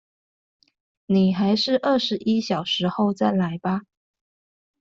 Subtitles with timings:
[1.05, 3.81] 你還是二十一小時後再來吧